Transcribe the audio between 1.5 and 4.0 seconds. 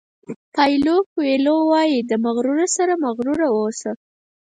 وایي د مغرورو سره مغرور اوسه.